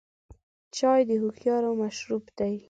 چای 0.77 1.01
د 1.09 1.11
هوښیارو 1.21 1.69
مشروب 1.81 2.23
دی. 2.37 2.53